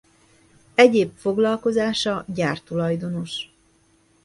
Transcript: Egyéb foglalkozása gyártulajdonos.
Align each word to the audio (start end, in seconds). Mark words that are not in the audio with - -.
Egyéb 0.75 1.11
foglalkozása 1.17 2.25
gyártulajdonos. 2.27 3.49